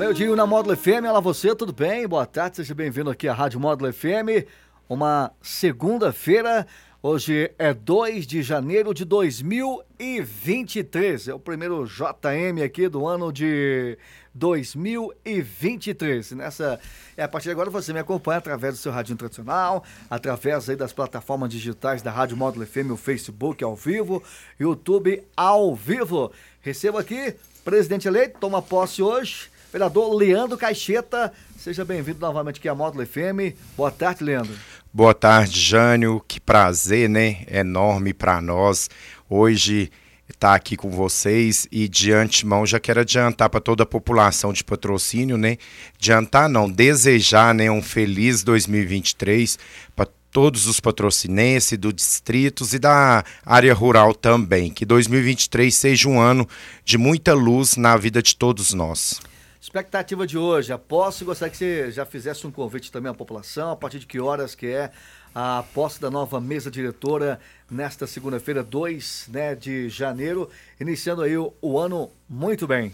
[0.00, 2.08] Meio dia na Módulo FM, olá você, tudo bem?
[2.08, 4.48] Boa tarde, seja bem-vindo aqui à Rádio Módulo FM.
[4.88, 6.66] Uma segunda-feira,
[7.02, 11.28] hoje é 2 de janeiro de 2023.
[11.28, 13.98] É o primeiro JM aqui do ano de
[14.32, 16.32] 2023.
[16.32, 16.80] Nessa,
[17.14, 20.76] é, a partir de agora você me acompanha através do seu rádio tradicional, através aí
[20.76, 24.22] das plataformas digitais da Rádio Módulo FM, o Facebook ao vivo,
[24.58, 26.32] YouTube ao vivo.
[26.62, 32.74] Recebo aqui, presidente eleito, toma posse hoje Vereador Leandro Caixeta, seja bem-vindo novamente aqui à
[32.74, 33.54] Módulo FM.
[33.76, 34.52] Boa tarde, Leandro.
[34.92, 36.20] Boa tarde, Jânio.
[36.26, 37.44] Que prazer, né?
[37.48, 38.90] Enorme para nós.
[39.28, 39.92] Hoje
[40.28, 44.52] estar tá aqui com vocês e de antemão já quero adiantar para toda a população
[44.52, 45.56] de patrocínio, né?
[45.96, 49.56] Adiantar não, desejar, né, um feliz 2023
[49.94, 54.68] para todos os patrocinenses do distritos e da área rural também.
[54.68, 56.48] Que 2023 seja um ano
[56.84, 59.29] de muita luz na vida de todos nós.
[59.60, 63.76] Expectativa de hoje, aposto, gostaria que você já fizesse um convite também à população, a
[63.76, 64.90] partir de que horas que é
[65.34, 67.38] a posse da nova mesa diretora
[67.70, 70.48] nesta segunda-feira, 2 né, de janeiro,
[70.80, 72.90] iniciando aí o, o ano muito bem.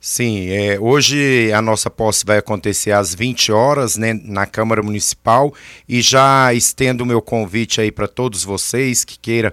[0.00, 5.52] Sim, é, hoje a nossa posse vai acontecer às 20 horas né, na Câmara Municipal
[5.88, 9.52] e já estendo o meu convite aí para todos vocês que queira,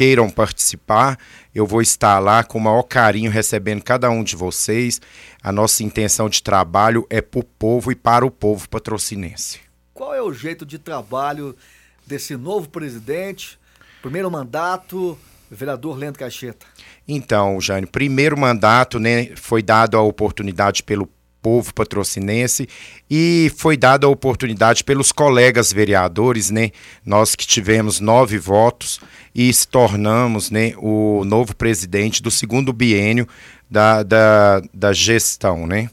[0.00, 1.18] queiram participar.
[1.54, 4.98] Eu vou estar lá com o maior carinho recebendo cada um de vocês.
[5.42, 9.60] A nossa intenção de trabalho é para o povo e para o povo patrocinense.
[9.92, 11.54] Qual é o jeito de trabalho
[12.06, 13.58] desse novo presidente?
[14.00, 15.18] Primeiro mandato,
[15.50, 16.64] vereador Leandro Caixeta.
[17.06, 21.10] Então, Jânio, primeiro mandato, né, foi dado a oportunidade pelo
[21.42, 22.68] povo patrocinense
[23.10, 26.70] e foi dada a oportunidade pelos colegas vereadores, né?
[27.04, 29.00] Nós que tivemos nove votos
[29.34, 33.26] e se tornamos, né, o novo presidente do segundo biênio
[33.70, 35.88] da, da, da gestão, né?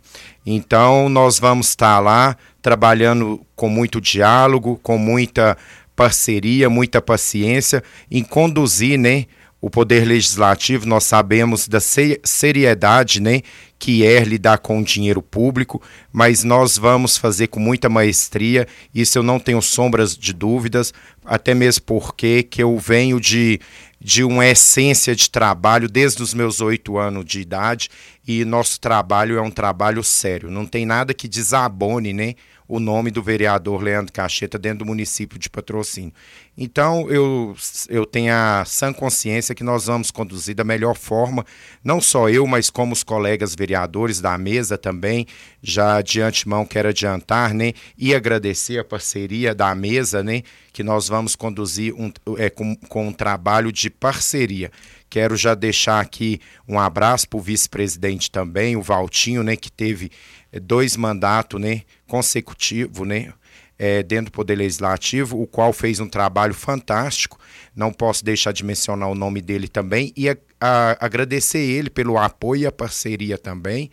[0.45, 5.57] Então nós vamos estar lá trabalhando com muito diálogo, com muita
[5.95, 9.25] parceria, muita paciência em conduzir, né,
[9.59, 13.41] o poder legislativo, nós sabemos da seriedade né,
[13.79, 15.81] que é lidar com o dinheiro público,
[16.11, 20.93] mas nós vamos fazer com muita maestria, isso eu não tenho sombras de dúvidas,
[21.25, 23.59] até mesmo porque que eu venho de,
[23.99, 27.89] de uma essência de trabalho desde os meus oito anos de idade
[28.27, 32.35] e nosso trabalho é um trabalho sério, não tem nada que desabone né,
[32.67, 36.13] o nome do vereador Leandro Cacheta dentro do município de Patrocínio.
[36.57, 37.55] Então, eu,
[37.87, 41.45] eu tenho a sã consciência que nós vamos conduzir da melhor forma,
[41.83, 45.27] não só eu, mas como os colegas vereadores da mesa também.
[45.61, 50.41] Já de antemão quero adiantar né, e agradecer a parceria da mesa, né,
[50.73, 54.71] que nós vamos conduzir um, é, com, com um trabalho de parceria.
[55.09, 60.11] Quero já deixar aqui um abraço para o vice-presidente também, o Valtinho, né, que teve
[60.51, 63.33] dois mandatos né, consecutivos né,
[63.77, 67.39] é, dentro do Poder Legislativo, o qual fez um trabalho fantástico.
[67.75, 72.17] Não posso deixar de mencionar o nome dele também e a, a, agradecer ele pelo
[72.17, 73.91] apoio e a parceria também.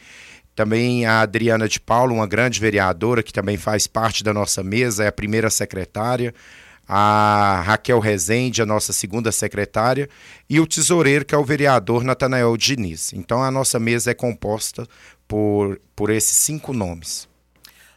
[0.55, 5.05] Também a Adriana de Paulo, uma grande vereadora que também faz parte da nossa mesa,
[5.05, 6.33] é a primeira secretária.
[6.87, 10.07] A Raquel Rezende, a nossa segunda secretária,
[10.49, 13.15] e o tesoureiro, que é o vereador Natanael Diniz.
[13.15, 14.87] Então a nossa mesa é composta
[15.27, 17.29] por, por esses cinco nomes.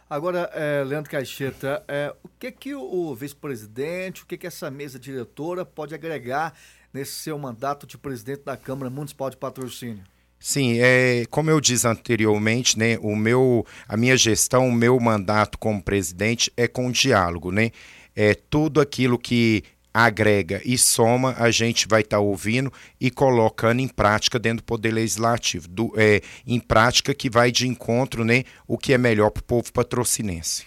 [0.08, 4.98] Agora, é, Leandro Caixeta, é, o que que o, vice-presidente, o que que essa mesa
[4.98, 6.54] diretora pode agregar
[6.92, 10.02] nesse seu mandato de presidente da Câmara Municipal de Patrocínio?
[10.40, 15.58] Sim, é, como eu disse anteriormente, né, o meu, a minha gestão, o meu mandato
[15.58, 17.70] como presidente é com diálogo, né?
[18.14, 19.62] É tudo aquilo que
[20.06, 24.64] agrega e soma, a gente vai estar tá ouvindo e colocando em prática dentro do
[24.64, 29.30] Poder Legislativo, do, é, em prática que vai de encontro né, o que é melhor
[29.30, 30.66] para o povo patrocinense.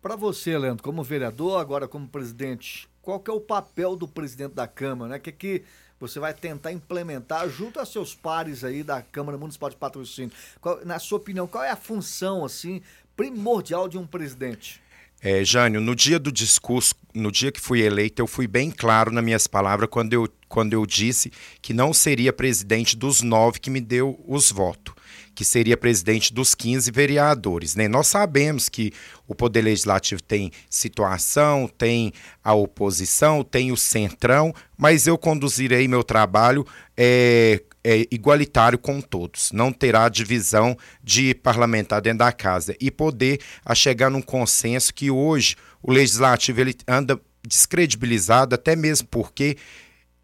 [0.00, 4.54] Para você, Leandro, como vereador, agora como presidente, qual que é o papel do presidente
[4.54, 5.12] da Câmara?
[5.12, 5.18] Né?
[5.20, 5.62] Que, que
[6.00, 10.32] você vai tentar implementar junto a seus pares aí da Câmara Municipal de Patrocínio?
[10.60, 12.82] Qual, na sua opinião, qual é a função assim
[13.14, 14.81] primordial de um presidente?
[15.24, 19.12] É, Jânio, no dia do discurso, no dia que fui eleito, eu fui bem claro
[19.12, 21.30] nas minhas palavras quando eu, quando eu disse
[21.60, 24.92] que não seria presidente dos nove que me deu os votos,
[25.32, 27.76] que seria presidente dos 15 vereadores.
[27.76, 27.86] Né?
[27.86, 28.92] Nós sabemos que
[29.28, 36.02] o Poder Legislativo tem situação, tem a oposição, tem o centrão, mas eu conduzirei meu
[36.02, 36.66] trabalho
[36.96, 39.50] é, é, igualitário com todos.
[39.52, 45.10] Não terá divisão de parlamentar dentro da casa e poder a chegar num consenso que
[45.10, 49.56] hoje o Legislativo ele anda descredibilizado, até mesmo porque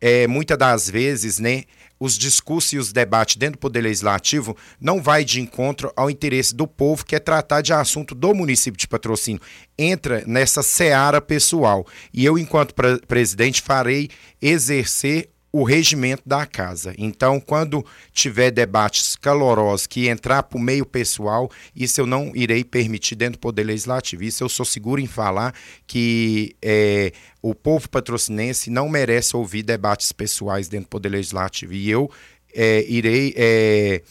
[0.00, 1.64] é, muitas das vezes, né,
[1.98, 6.54] os discursos e os debates dentro do Poder Legislativo não vai de encontro ao interesse
[6.54, 9.42] do povo, que é tratar de assunto do município de patrocínio.
[9.76, 11.84] Entra nessa seara pessoal.
[12.14, 12.72] E eu, enquanto
[13.06, 14.08] presidente, farei
[14.40, 16.94] exercer o regimento da casa.
[16.96, 22.62] Então, quando tiver debates calorosos que entrar para o meio pessoal, isso eu não irei
[22.62, 24.22] permitir dentro do Poder Legislativo.
[24.22, 25.54] Isso eu sou seguro em falar
[25.86, 27.12] que é,
[27.42, 31.72] o povo patrocinense não merece ouvir debates pessoais dentro do Poder Legislativo.
[31.72, 32.10] E eu
[32.54, 33.34] é, irei.
[33.36, 34.02] É,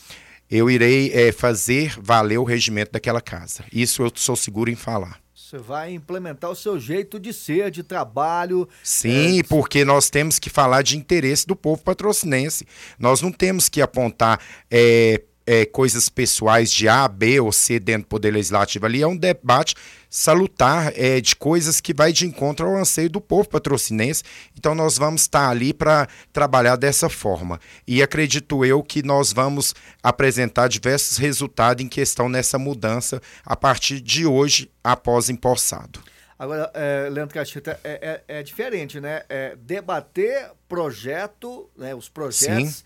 [0.49, 3.65] eu irei é, fazer valer o regimento daquela casa.
[3.71, 5.19] Isso eu sou seguro em falar.
[5.47, 8.67] Você vai implementar o seu jeito de ser, de trabalho.
[8.83, 9.43] Sim, é...
[9.43, 12.67] porque nós temos que falar de interesse do povo patrocinense.
[12.99, 18.01] Nós não temos que apontar é, é, coisas pessoais de A, B ou C dentro
[18.01, 18.85] do Poder Legislativo.
[18.85, 19.73] Ali é um debate
[20.09, 24.23] salutar é, de coisas que vai de encontro ao anseio do povo patrocinense.
[24.57, 27.59] Então nós vamos estar ali para trabalhar dessa forma.
[27.87, 34.01] E acredito eu que nós vamos apresentar diversos resultados em questão nessa mudança a partir
[34.01, 35.99] de hoje, após empossado.
[36.39, 39.23] Agora, é, Leandro Cacheta, é, é, é, diferente, né?
[39.27, 42.75] É debater projeto, né, os projetos.
[42.75, 42.83] Sim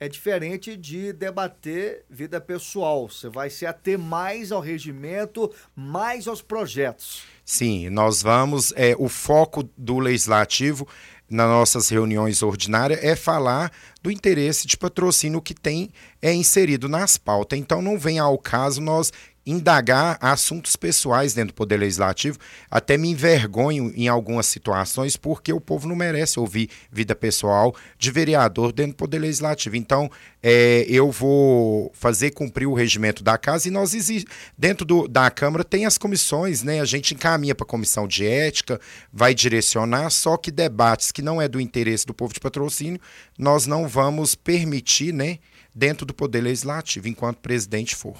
[0.00, 3.08] é diferente de debater vida pessoal.
[3.08, 7.22] Você vai se ater mais ao regimento, mais aos projetos.
[7.44, 8.72] Sim, nós vamos.
[8.76, 10.86] É, o foco do legislativo
[11.28, 13.70] nas nossas reuniões ordinárias é falar
[14.02, 15.90] do interesse de patrocínio que tem
[16.22, 17.58] é inserido nas pautas.
[17.58, 19.12] Então não vem ao caso nós
[19.50, 22.38] indagar assuntos pessoais dentro do Poder Legislativo.
[22.70, 28.10] Até me envergonho em algumas situações, porque o povo não merece ouvir vida pessoal de
[28.10, 29.74] vereador dentro do Poder Legislativo.
[29.74, 30.10] Então,
[30.42, 33.92] é, eu vou fazer cumprir o regimento da casa e nós,
[34.56, 36.80] dentro do, da Câmara, tem as comissões, né?
[36.80, 38.78] A gente encaminha para a comissão de ética,
[39.10, 43.00] vai direcionar, só que debates que não é do interesse do povo de patrocínio,
[43.38, 45.38] nós não vamos permitir, né?
[45.74, 48.16] Dentro do Poder Legislativo, enquanto presidente for.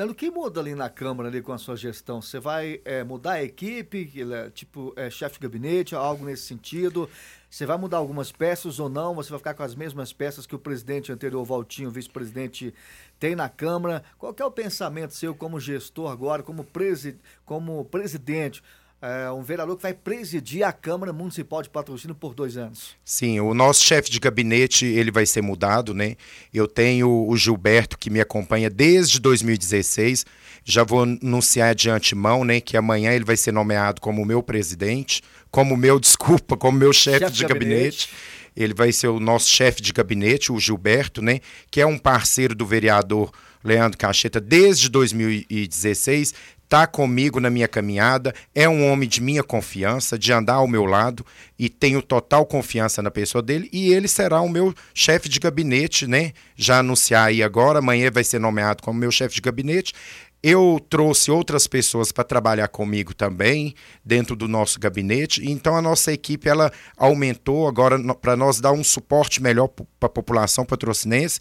[0.00, 2.22] Nelo, o que muda ali na Câmara ali com a sua gestão?
[2.22, 7.06] Você vai é, mudar a equipe, é, tipo é, chefe de gabinete, algo nesse sentido?
[7.50, 9.14] Você vai mudar algumas peças ou não?
[9.14, 12.72] Você vai ficar com as mesmas peças que o presidente anterior, Valtinho, vice-presidente,
[13.18, 14.02] tem na Câmara?
[14.16, 18.62] Qual é o pensamento seu como gestor agora, como, presi como presidente?
[19.02, 22.96] É, um vereador que vai presidir a Câmara Municipal de Patrocínio por dois anos.
[23.02, 26.16] Sim, o nosso chefe de gabinete ele vai ser mudado, né?
[26.52, 30.26] Eu tenho o Gilberto que me acompanha desde 2016.
[30.62, 35.22] Já vou anunciar de antemão, né, que amanhã ele vai ser nomeado como meu presidente,
[35.50, 37.74] como meu, desculpa, como meu chefe chef de, de gabinete.
[37.74, 38.08] gabinete.
[38.54, 42.54] Ele vai ser o nosso chefe de gabinete, o Gilberto, né, que é um parceiro
[42.54, 43.32] do vereador
[43.64, 46.34] Leandro Cacheta desde 2016,
[46.70, 50.84] está comigo na minha caminhada, é um homem de minha confiança, de andar ao meu
[50.84, 51.26] lado
[51.58, 56.06] e tenho total confiança na pessoa dele e ele será o meu chefe de gabinete,
[56.06, 56.32] né?
[56.54, 59.92] Já anunciar aí agora, amanhã vai ser nomeado como meu chefe de gabinete.
[60.42, 66.12] Eu trouxe outras pessoas para trabalhar comigo também dentro do nosso gabinete, então a nossa
[66.12, 71.40] equipe ela aumentou agora para nós dar um suporte melhor para a população patrocinense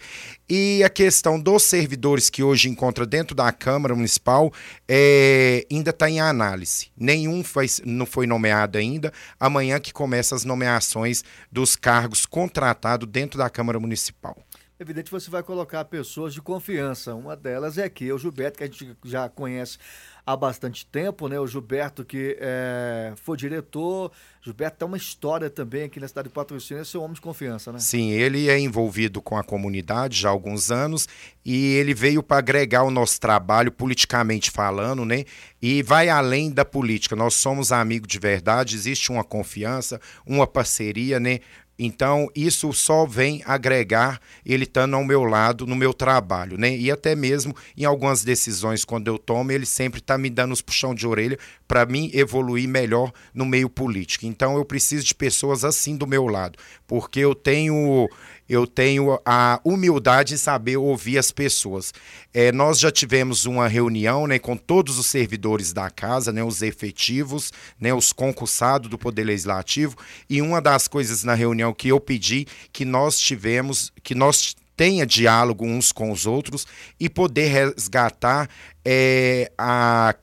[0.50, 4.51] e a questão dos servidores que hoje encontra dentro da Câmara Municipal
[4.86, 6.91] é, ainda está em análise.
[6.98, 9.13] Nenhum foi, não foi nomeado ainda.
[9.39, 14.36] Amanhã que começa as nomeações dos cargos contratados dentro da Câmara Municipal.
[14.81, 17.13] Evidente, você vai colocar pessoas de confiança.
[17.13, 19.77] Uma delas é aqui, é o Gilberto, que a gente já conhece
[20.25, 21.38] há bastante tempo, né?
[21.38, 24.09] O Gilberto, que é, foi diretor.
[24.41, 27.74] Gilberto tem uma história também aqui na cidade de Patrocínio, é seu homem de confiança,
[27.74, 27.79] né?
[27.79, 31.09] Sim, ele é envolvido com a comunidade já há alguns anos
[31.43, 35.25] e ele veio para agregar o nosso trabalho politicamente falando, né?
[35.62, 37.17] E vai além da política.
[37.17, 41.39] Nós somos amigos de verdade, existe uma confiança, uma parceria, né?
[41.81, 46.75] Então, isso só vem agregar ele estando ao meu lado no meu trabalho, né?
[46.75, 50.62] E até mesmo em algumas decisões, quando eu tomo, ele sempre está me dando os
[50.62, 54.25] puxão de orelha para mim evoluir melhor no meio político.
[54.25, 58.09] Então, eu preciso de pessoas assim do meu lado, porque eu tenho
[58.50, 61.94] eu tenho a humildade de saber ouvir as pessoas.
[62.34, 66.62] É, nós já tivemos uma reunião né, com todos os servidores da casa, né, os
[66.62, 69.96] efetivos, né, os concursados do Poder Legislativo,
[70.29, 75.06] e uma das coisas na reunião que eu pedi que nós tivemos, que nós tenha
[75.06, 76.65] diálogo uns com os outros
[77.00, 78.50] e poder resgatar
[78.86, 80.15] é, a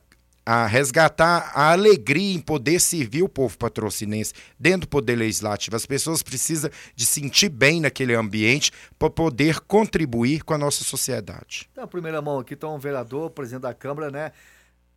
[0.47, 5.75] a resgatar a alegria em poder servir o povo patrocinense dentro do poder legislativo.
[5.75, 11.67] As pessoas precisam de sentir bem naquele ambiente para poder contribuir com a nossa sociedade.
[11.73, 14.31] Então, a primeira mão aqui está um vereador, presidente da Câmara, né?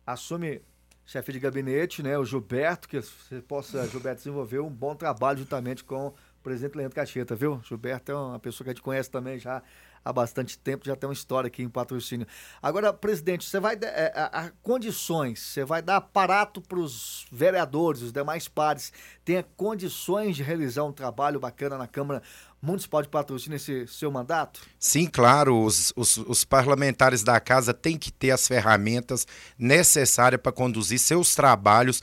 [0.07, 0.61] Assume
[1.05, 2.17] chefe de gabinete, né?
[2.17, 6.95] O Gilberto, que você possa, Gilberto, desenvolver um bom trabalho juntamente com o presidente Leandro
[6.95, 7.59] Cacheta, viu?
[7.67, 9.61] Gilberto é uma pessoa que a gente conhece também já
[10.03, 12.27] há bastante tempo, já tem uma história aqui em patrocínio.
[12.61, 17.25] Agora, presidente, você vai dar é, a, a condições, você vai dar aparato para os
[17.31, 18.91] vereadores, os demais pares,
[19.23, 22.21] tenha condições de realizar um trabalho bacana na Câmara
[22.61, 24.61] Municipal de Patrocínio nesse seu mandato?
[24.79, 25.63] Sim, claro.
[25.63, 29.25] Os, os, os parlamentares da casa têm que ter as ferramentas
[29.57, 32.01] necessárias para conduzir seus trabalhos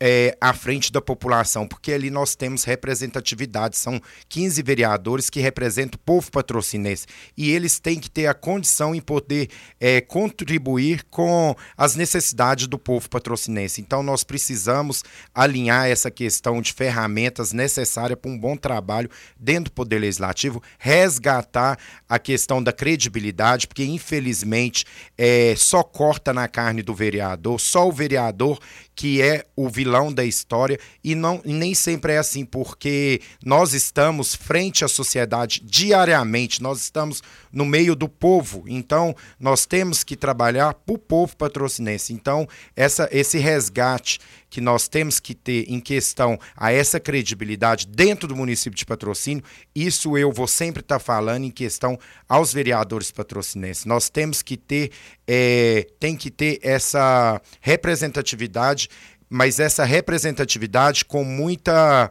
[0.00, 5.96] é, à frente da população, porque ali nós temos representatividade, são 15 vereadores que representam
[5.96, 9.48] o povo patrocinense e eles têm que ter a condição em poder
[9.80, 13.80] é, contribuir com as necessidades do povo patrocinense.
[13.80, 15.02] Então nós precisamos
[15.34, 21.78] alinhar essa questão de ferramentas necessárias para um bom trabalho dentro do Poder Legislativo, resgatar
[22.08, 24.84] a questão da credibilidade, porque infelizmente
[25.16, 28.58] é, só corta na carne do vereador, só o vereador
[28.96, 34.34] que é o vilão da história e não nem sempre é assim, porque nós estamos
[34.34, 37.22] frente à sociedade diariamente, nós estamos
[37.52, 42.14] no meio do povo, então nós temos que trabalhar para o povo patrocinense.
[42.14, 44.18] Então, essa, esse resgate
[44.56, 49.44] que nós temos que ter em questão a essa credibilidade dentro do município de patrocínio,
[49.74, 53.84] isso eu vou sempre estar tá falando em questão aos vereadores patrocinenses.
[53.84, 54.92] Nós temos que ter,
[55.28, 58.88] é, tem que ter essa representatividade,
[59.28, 62.10] mas essa representatividade com muita,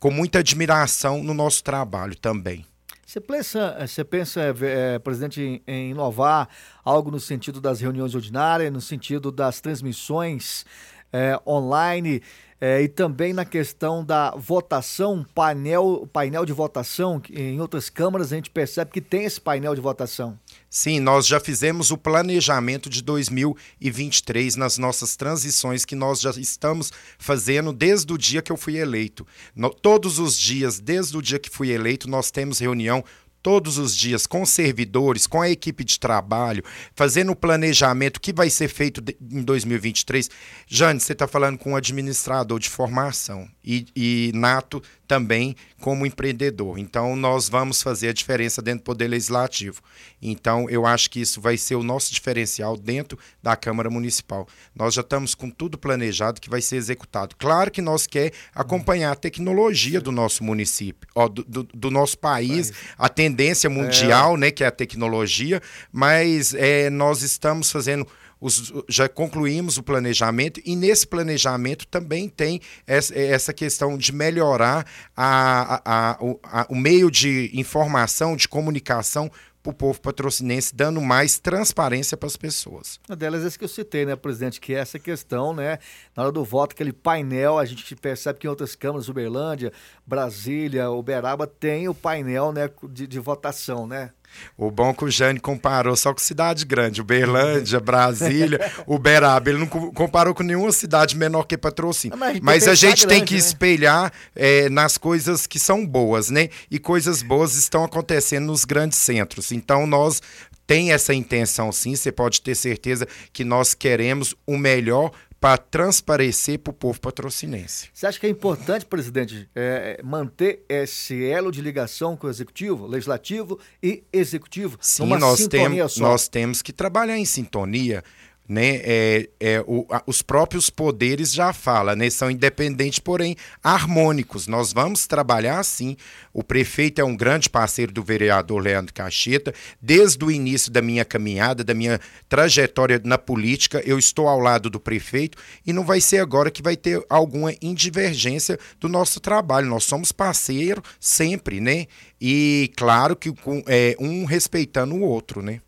[0.00, 2.66] com muita admiração no nosso trabalho também.
[3.06, 6.48] Você pensa, você pensa é, presidente, em, em inovar
[6.84, 10.66] algo no sentido das reuniões ordinárias, no sentido das transmissões
[11.14, 12.20] é, online
[12.60, 18.36] é, e também na questão da votação, painel, painel de votação, em outras câmaras a
[18.36, 20.38] gente percebe que tem esse painel de votação.
[20.70, 26.90] Sim, nós já fizemos o planejamento de 2023 nas nossas transições que nós já estamos
[27.18, 29.26] fazendo desde o dia que eu fui eleito.
[29.54, 33.04] No, todos os dias, desde o dia que fui eleito, nós temos reunião
[33.44, 36.64] todos os dias com servidores, com a equipe de trabalho,
[36.96, 40.30] fazendo o planejamento que vai ser feito em 2023.
[40.66, 46.78] Jane, você está falando com um administrador de formação e, e Nato também como empreendedor.
[46.78, 49.82] Então, nós vamos fazer a diferença dentro do Poder Legislativo.
[50.20, 54.48] Então, eu acho que isso vai ser o nosso diferencial dentro da Câmara Municipal.
[54.74, 57.36] Nós já estamos com tudo planejado que vai ser executado.
[57.36, 62.18] Claro que nós quer acompanhar a tecnologia do nosso município, ó, do, do, do nosso
[62.18, 64.38] país, a tendência mundial, é.
[64.38, 65.60] né, que é a tecnologia,
[65.92, 68.06] mas é, nós estamos fazendo
[68.40, 74.86] os, já concluímos o planejamento e nesse planejamento também tem essa, essa questão de melhorar
[75.16, 79.30] a, a, a, o, o meio de informação, de comunicação
[79.64, 83.00] para o povo patrocinense, dando mais transparência para as pessoas.
[83.08, 85.78] Uma delas é essa que eu citei, né, presidente, que é essa questão, né,
[86.14, 89.72] na hora do voto, aquele painel, a gente percebe que em outras câmaras, Uberlândia,
[90.06, 94.10] Brasília, Uberaba, tem o painel, né, de, de votação, né?
[94.56, 99.50] O bom que o Jane comparou só com cidade grande, Uberlândia, Brasília, Uberaba.
[99.50, 102.18] Ele não comparou com nenhuma cidade menor que Patrocínio.
[102.18, 103.40] Mas, Mas a gente grande, tem que né?
[103.40, 106.48] espelhar é, nas coisas que são boas, né?
[106.70, 109.52] E coisas boas estão acontecendo nos grandes centros.
[109.52, 110.20] Então nós
[110.66, 115.10] tem essa intenção sim, você pode ter certeza que nós queremos o melhor
[115.44, 117.90] para transparecer para o povo patrocinense.
[117.92, 122.86] Você acha que é importante, presidente, é, manter esse elo de ligação com o executivo,
[122.86, 124.78] legislativo e executivo?
[124.80, 128.02] Sim, nós, tem, nós temos que trabalhar em sintonia
[128.48, 134.46] né, é, é, o, a, os próprios poderes já falam, né, são independentes, porém harmônicos.
[134.46, 135.96] Nós vamos trabalhar assim.
[136.32, 139.54] O prefeito é um grande parceiro do vereador Leandro Cacheta.
[139.80, 141.98] Desde o início da minha caminhada, da minha
[142.28, 146.62] trajetória na política, eu estou ao lado do prefeito e não vai ser agora que
[146.62, 149.68] vai ter alguma indivergência do nosso trabalho.
[149.68, 151.86] Nós somos parceiro sempre, né?
[152.20, 155.60] E claro que com, é, um respeitando o outro, né?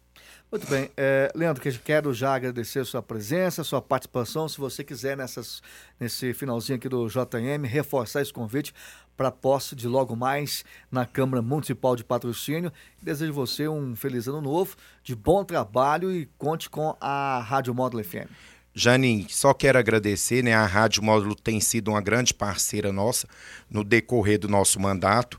[0.56, 0.90] Muito bem.
[0.96, 4.48] É, Leandro, que quero já agradecer sua presença, sua participação.
[4.48, 5.62] Se você quiser, nessas,
[6.00, 8.72] nesse finalzinho aqui do JM, reforçar esse convite
[9.18, 12.72] para posse de logo mais na Câmara Municipal de Patrocínio.
[13.02, 18.02] Desejo você um feliz ano novo, de bom trabalho e conte com a Rádio Módulo
[18.02, 18.30] FM.
[18.72, 20.54] Janin, só quero agradecer, né?
[20.54, 23.28] A Rádio Módulo tem sido uma grande parceira nossa
[23.68, 25.38] no decorrer do nosso mandato.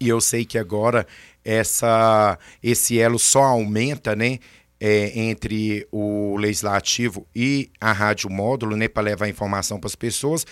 [0.00, 1.06] E eu sei que agora
[1.44, 4.38] essa, esse elo só aumenta, né?
[4.84, 10.44] É, entre o legislativo e a rádio módulo, né, para levar informação para as pessoas.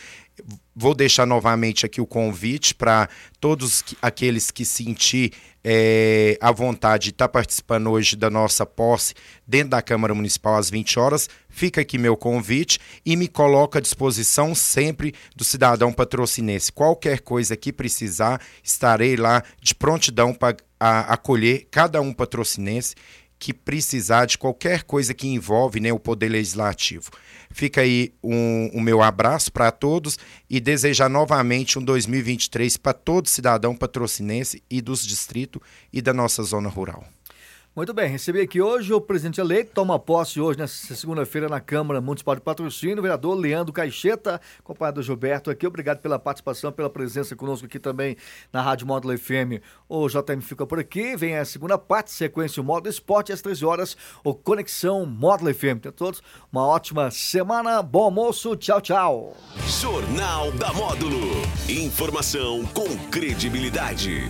[0.75, 3.09] Vou deixar novamente aqui o convite para
[3.41, 5.33] todos aqueles que sentir
[5.63, 9.15] é, a vontade de estar tá participando hoje da nossa posse
[9.47, 11.29] dentro da Câmara Municipal às 20 horas.
[11.49, 16.73] Fica aqui meu convite e me coloco à disposição sempre do cidadão patrocinense.
[16.73, 22.95] Qualquer coisa que precisar, estarei lá de prontidão para acolher cada um patrocinense
[23.41, 27.11] que precisar de qualquer coisa que envolve né, o Poder Legislativo.
[27.51, 30.19] Fica aí um, um meu abraço para todos
[30.49, 36.43] e desejar novamente um 2023 para todo cidadão patrocinense e dos distritos e da nossa
[36.43, 37.03] zona rural.
[37.75, 42.01] Muito bem, recebi aqui hoje o presidente eleito, toma posse hoje, nessa segunda-feira, na Câmara
[42.01, 45.69] Municipal de Patrocínio, o vereador Leandro Caixeta, acompanhado do Gilberto aqui.
[45.69, 48.17] Obrigado pela participação, pela presença conosco aqui também
[48.53, 49.63] na Rádio Módulo FM.
[49.89, 53.65] O JM fica por aqui, vem a segunda parte, sequência o Módulo Esporte, às 13
[53.65, 55.79] horas, o Conexão Módulo FM.
[55.81, 56.21] Tenham todos
[56.53, 59.37] uma ótima semana, bom almoço, tchau, tchau.
[59.81, 61.21] Jornal da Módulo.
[61.69, 64.29] Informação com credibilidade.